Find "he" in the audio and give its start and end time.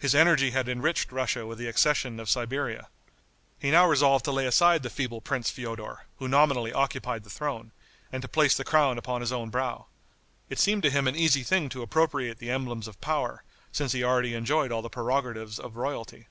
3.60-3.70, 13.92-14.02